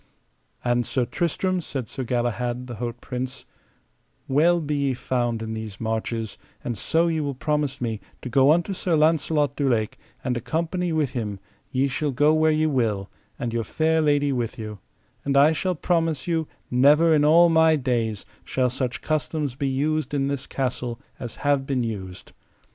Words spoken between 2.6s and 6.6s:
the haut prince, well be ye found in these marches,